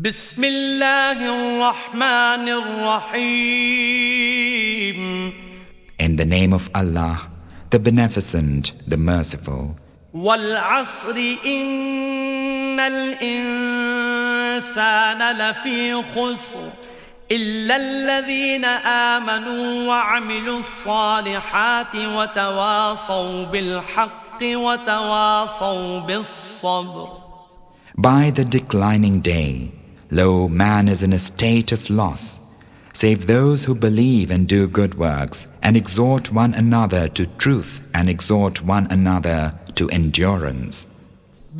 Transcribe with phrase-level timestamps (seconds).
[0.00, 2.48] بسم الله الرحمن
[4.00, 5.32] الرحيم
[6.00, 7.28] In the name of Allah,
[7.70, 9.76] the Beneficent, the Merciful.
[10.14, 12.80] والعصر إن
[14.50, 16.70] الإنسان لفي خسر
[17.32, 18.64] إلا الذين
[19.14, 27.08] آمنوا وعملوا الصالحات وتواصوا بالحق وتواصوا بالصبر
[27.98, 29.70] By the declining day,
[30.15, 32.39] lo, man is in a state of loss,
[32.93, 38.09] save those who believe and do good works, and exhort one another to truth and
[38.09, 40.87] exhort one another to endurance.